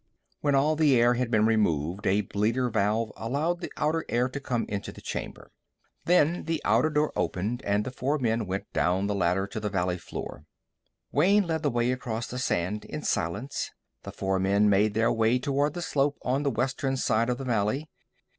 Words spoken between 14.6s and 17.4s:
made their way toward the slope on the western side of